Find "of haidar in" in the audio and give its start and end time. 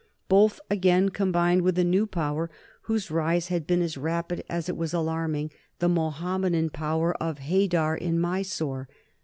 7.21-8.19